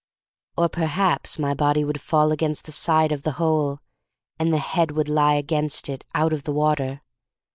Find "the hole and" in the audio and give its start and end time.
3.21-4.51